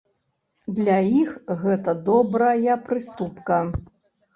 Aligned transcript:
Для 0.79 0.95
іх 1.21 1.29
гэта 1.61 1.95
добрая 2.11 2.83
прыступка. 2.91 3.65